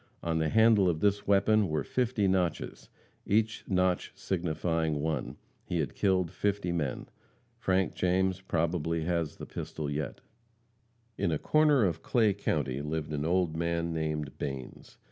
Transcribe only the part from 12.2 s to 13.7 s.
county lived an old